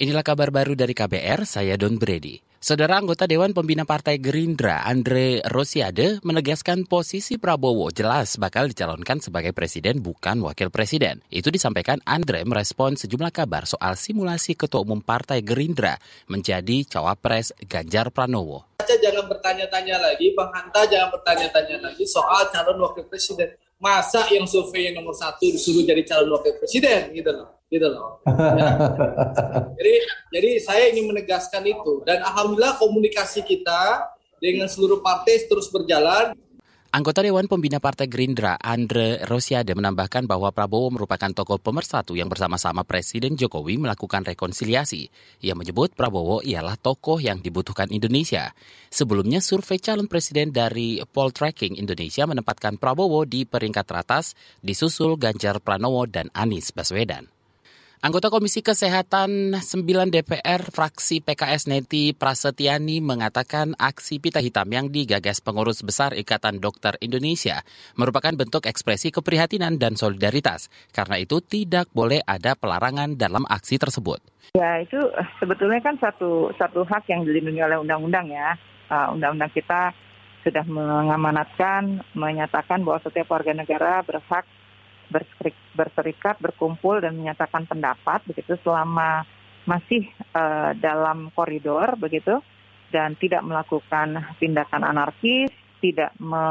Inilah 0.00 0.24
kabar 0.24 0.48
baru 0.48 0.72
dari 0.72 0.96
KBR, 0.96 1.44
saya 1.44 1.76
Don 1.76 2.00
Brady. 2.00 2.40
Saudara 2.56 2.96
anggota 2.96 3.28
Dewan 3.28 3.52
Pembina 3.52 3.84
Partai 3.84 4.16
Gerindra, 4.16 4.80
Andre 4.88 5.44
Rosiade, 5.44 6.24
menegaskan 6.24 6.88
posisi 6.88 7.36
Prabowo 7.36 7.92
jelas 7.92 8.40
bakal 8.40 8.72
dicalonkan 8.72 9.20
sebagai 9.20 9.52
presiden 9.52 10.00
bukan 10.00 10.40
wakil 10.40 10.72
presiden. 10.72 11.20
Itu 11.28 11.52
disampaikan 11.52 12.00
Andre 12.08 12.48
merespon 12.48 12.96
sejumlah 12.96 13.28
kabar 13.28 13.68
soal 13.68 13.92
simulasi 13.92 14.56
Ketua 14.56 14.88
Umum 14.88 15.04
Partai 15.04 15.44
Gerindra 15.44 16.00
menjadi 16.32 16.88
cawapres 16.88 17.52
Ganjar 17.68 18.08
Pranowo. 18.08 18.72
Jangan 18.80 19.28
bertanya-tanya 19.28 20.00
lagi, 20.00 20.32
Bang 20.32 20.48
Hanta 20.56 20.88
jangan 20.88 21.12
bertanya-tanya 21.12 21.76
lagi 21.92 22.08
soal 22.08 22.48
calon 22.48 22.80
wakil 22.80 23.04
presiden. 23.04 23.52
Masa 23.80 24.28
yang 24.28 24.44
survei 24.44 24.92
yang 24.92 25.00
nomor 25.00 25.16
satu 25.16 25.48
disuruh 25.48 25.80
jadi 25.80 26.04
calon 26.04 26.36
wakil 26.36 26.52
presiden 26.60 27.16
gitu 27.16 27.32
loh 27.32 27.48
gitu 27.70 27.86
loh. 27.86 28.18
Ya. 28.26 28.76
jadi 29.78 29.94
jadi 30.34 30.50
saya 30.58 30.82
ingin 30.90 31.14
menegaskan 31.14 31.62
itu 31.64 32.02
dan 32.02 32.20
alhamdulillah 32.26 32.76
komunikasi 32.76 33.46
kita 33.46 34.10
dengan 34.42 34.66
seluruh 34.66 34.98
partai 35.00 35.46
terus 35.46 35.70
berjalan. 35.70 36.34
Anggota 36.90 37.22
Dewan 37.22 37.46
Pembina 37.46 37.78
Partai 37.78 38.10
Gerindra, 38.10 38.58
Andre 38.58 39.22
Rosiade, 39.22 39.78
menambahkan 39.78 40.26
bahwa 40.26 40.50
Prabowo 40.50 40.90
merupakan 40.90 41.30
tokoh 41.30 41.62
pemersatu 41.62 42.18
yang 42.18 42.26
bersama-sama 42.26 42.82
Presiden 42.82 43.38
Jokowi 43.38 43.78
melakukan 43.78 44.26
rekonsiliasi. 44.26 45.06
Ia 45.38 45.54
menyebut 45.54 45.94
Prabowo 45.94 46.42
ialah 46.42 46.74
tokoh 46.74 47.22
yang 47.22 47.38
dibutuhkan 47.38 47.94
Indonesia. 47.94 48.50
Sebelumnya, 48.90 49.38
survei 49.38 49.78
calon 49.78 50.10
presiden 50.10 50.50
dari 50.50 50.98
Poll 51.06 51.30
Tracking 51.30 51.78
Indonesia 51.78 52.26
menempatkan 52.26 52.74
Prabowo 52.74 53.22
di 53.22 53.46
peringkat 53.46 53.86
teratas, 53.86 54.34
disusul 54.58 55.14
Ganjar 55.14 55.62
Pranowo 55.62 56.10
dan 56.10 56.26
Anies 56.34 56.74
Baswedan. 56.74 57.30
Anggota 58.00 58.32
Komisi 58.32 58.64
Kesehatan 58.64 59.60
9 59.60 59.84
DPR 60.08 60.64
fraksi 60.72 61.20
PKS 61.20 61.68
Neti 61.68 62.16
Prasetyani 62.16 63.04
mengatakan 63.04 63.76
aksi 63.76 64.16
pita 64.16 64.40
hitam 64.40 64.72
yang 64.72 64.88
digagas 64.88 65.44
pengurus 65.44 65.84
besar 65.84 66.16
Ikatan 66.16 66.64
Dokter 66.64 66.96
Indonesia 67.04 67.60
merupakan 68.00 68.32
bentuk 68.32 68.64
ekspresi 68.64 69.12
keprihatinan 69.12 69.76
dan 69.76 70.00
solidaritas. 70.00 70.72
Karena 70.96 71.20
itu 71.20 71.44
tidak 71.44 71.92
boleh 71.92 72.24
ada 72.24 72.56
pelarangan 72.56 73.20
dalam 73.20 73.44
aksi 73.44 73.76
tersebut. 73.76 74.24
Ya 74.56 74.80
itu 74.80 74.96
eh, 74.96 75.28
sebetulnya 75.36 75.84
kan 75.84 76.00
satu 76.00 76.56
satu 76.56 76.88
hak 76.88 77.04
yang 77.12 77.28
dilindungi 77.28 77.60
oleh 77.60 77.84
undang-undang 77.84 78.32
ya. 78.32 78.56
Uh, 78.88 79.12
undang-undang 79.12 79.52
kita 79.52 79.92
sudah 80.40 80.64
mengamanatkan, 80.64 82.00
menyatakan 82.16 82.80
bahwa 82.80 82.96
setiap 83.04 83.28
warga 83.28 83.52
negara 83.52 84.00
berhak 84.08 84.48
berserikat, 85.74 86.38
berkumpul 86.38 87.02
dan 87.02 87.18
menyatakan 87.18 87.66
pendapat 87.66 88.22
begitu 88.24 88.56
selama 88.62 89.26
masih 89.68 90.08
uh, 90.32 90.72
dalam 90.78 91.28
koridor 91.36 91.98
begitu 92.00 92.40
dan 92.90 93.14
tidak 93.18 93.44
melakukan 93.46 94.34
tindakan 94.42 94.82
anarkis, 94.82 95.50
tidak 95.78 96.14
me 96.18 96.44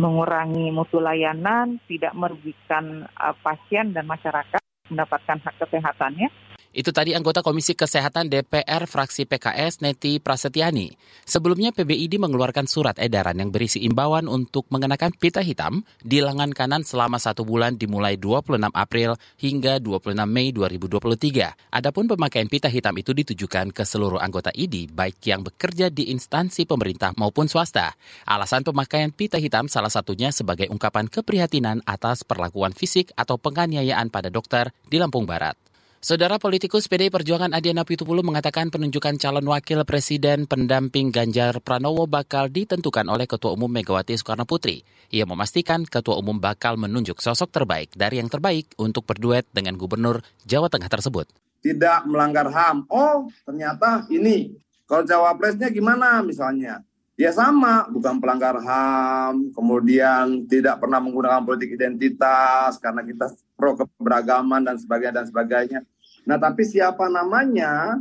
mengurangi 0.00 0.72
mutu 0.72 0.98
layanan, 0.98 1.76
tidak 1.84 2.16
merugikan 2.16 3.06
uh, 3.12 3.36
pasien 3.44 3.92
dan 3.92 4.08
masyarakat 4.08 4.62
mendapatkan 4.88 5.38
hak 5.44 5.54
kesehatannya. 5.62 6.28
Itu 6.72 6.88
tadi 6.88 7.12
anggota 7.12 7.44
Komisi 7.44 7.76
Kesehatan 7.76 8.32
DPR 8.32 8.88
fraksi 8.88 9.28
PKS 9.28 9.84
Neti 9.84 10.16
Prasetyani. 10.16 10.88
Sebelumnya 11.28 11.68
PBID 11.68 12.16
mengeluarkan 12.16 12.64
surat 12.64 12.96
edaran 12.96 13.36
yang 13.36 13.52
berisi 13.52 13.84
imbauan 13.84 14.24
untuk 14.24 14.64
mengenakan 14.72 15.12
pita 15.12 15.44
hitam 15.44 15.84
di 16.00 16.24
lengan 16.24 16.48
kanan 16.56 16.80
selama 16.80 17.20
satu 17.20 17.44
bulan 17.44 17.76
dimulai 17.76 18.16
26 18.16 18.72
April 18.72 19.20
hingga 19.36 19.84
26 19.84 20.24
Mei 20.24 20.48
2023. 20.56 21.76
Adapun 21.76 22.08
pemakaian 22.08 22.48
pita 22.48 22.72
hitam 22.72 22.96
itu 22.96 23.12
ditujukan 23.12 23.68
ke 23.68 23.84
seluruh 23.84 24.24
anggota 24.24 24.48
ID 24.56 24.88
baik 24.96 25.20
yang 25.28 25.44
bekerja 25.44 25.92
di 25.92 26.08
instansi 26.08 26.64
pemerintah 26.64 27.12
maupun 27.20 27.52
swasta. 27.52 27.92
Alasan 28.24 28.64
pemakaian 28.64 29.12
pita 29.12 29.36
hitam 29.36 29.68
salah 29.68 29.92
satunya 29.92 30.32
sebagai 30.32 30.72
ungkapan 30.72 31.04
keprihatinan 31.12 31.84
atas 31.84 32.24
perlakuan 32.24 32.72
fisik 32.72 33.12
atau 33.12 33.36
penganiayaan 33.36 34.08
pada 34.08 34.32
dokter 34.32 34.72
di 34.88 34.96
Lampung 34.96 35.28
Barat. 35.28 35.71
Saudara 36.02 36.34
politikus 36.42 36.90
PDI 36.90 37.14
Perjuangan 37.14 37.54
Adiana 37.54 37.86
Pitupulu 37.86 38.26
mengatakan 38.26 38.74
penunjukan 38.74 39.22
calon 39.22 39.46
wakil 39.46 39.86
presiden 39.86 40.50
pendamping 40.50 41.14
Ganjar 41.14 41.62
Pranowo 41.62 42.10
bakal 42.10 42.50
ditentukan 42.50 43.06
oleh 43.06 43.30
Ketua 43.30 43.54
Umum 43.54 43.70
Megawati 43.70 44.18
Soekarno 44.18 44.42
Putri. 44.42 44.82
Ia 45.14 45.30
memastikan 45.30 45.86
Ketua 45.86 46.18
Umum 46.18 46.42
bakal 46.42 46.74
menunjuk 46.74 47.22
sosok 47.22 47.54
terbaik 47.54 47.94
dari 47.94 48.18
yang 48.18 48.26
terbaik 48.26 48.74
untuk 48.82 49.06
berduet 49.06 49.46
dengan 49.54 49.78
Gubernur 49.78 50.26
Jawa 50.42 50.66
Tengah 50.66 50.90
tersebut. 50.90 51.30
Tidak 51.62 52.10
melanggar 52.10 52.50
HAM. 52.50 52.90
Oh, 52.90 53.30
ternyata 53.46 54.02
ini. 54.10 54.58
Kalau 54.90 55.06
cawapresnya 55.06 55.70
gimana 55.70 56.18
misalnya? 56.26 56.82
Ya 57.14 57.30
sama, 57.30 57.86
bukan 57.86 58.18
pelanggar 58.18 58.58
HAM, 58.58 59.54
kemudian 59.54 60.50
tidak 60.50 60.82
pernah 60.82 60.98
menggunakan 60.98 61.46
politik 61.46 61.78
identitas 61.78 62.74
karena 62.82 63.06
kita 63.06 63.30
pro 63.54 63.78
keberagaman 63.78 64.66
dan 64.66 64.74
sebagainya 64.74 65.22
dan 65.22 65.26
sebagainya. 65.30 65.80
Nah, 66.22 66.38
tapi 66.38 66.62
siapa 66.62 67.10
namanya, 67.10 67.98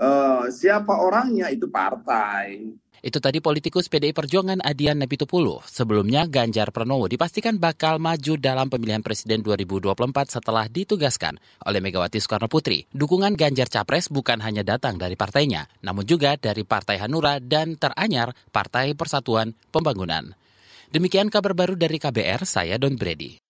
uh, 0.00 0.44
siapa 0.52 1.00
orangnya 1.00 1.48
itu 1.48 1.68
partai. 1.68 2.76
Itu 3.06 3.22
tadi 3.22 3.38
politikus 3.38 3.86
PDI 3.86 4.10
Perjuangan 4.10 4.64
Adian 4.64 4.98
Napitupulu. 4.98 5.62
Sebelumnya 5.62 6.26
Ganjar 6.26 6.74
Pranowo 6.74 7.06
dipastikan 7.06 7.54
bakal 7.54 8.02
maju 8.02 8.34
dalam 8.34 8.66
pemilihan 8.66 8.98
presiden 8.98 9.46
2024 9.46 9.94
setelah 10.26 10.66
ditugaskan 10.66 11.38
oleh 11.68 11.78
Megawati 11.78 12.18
Soekarno 12.18 12.50
Putri. 12.50 12.88
Dukungan 12.90 13.38
Ganjar 13.38 13.70
Capres 13.70 14.10
bukan 14.10 14.42
hanya 14.42 14.66
datang 14.66 14.98
dari 14.98 15.14
partainya, 15.14 15.70
namun 15.86 16.02
juga 16.02 16.34
dari 16.34 16.66
Partai 16.66 16.98
Hanura 16.98 17.38
dan 17.38 17.78
teranyar 17.78 18.34
Partai 18.50 18.98
Persatuan 18.98 19.54
Pembangunan. 19.70 20.34
Demikian 20.90 21.30
kabar 21.30 21.54
baru 21.54 21.78
dari 21.78 22.02
KBR, 22.02 22.42
saya 22.42 22.74
Don 22.74 22.98
Brady. 22.98 23.45